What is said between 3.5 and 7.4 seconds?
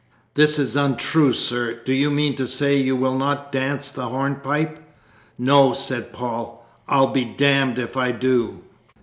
dance the hornpipe?" "No," said Paul, "I'll be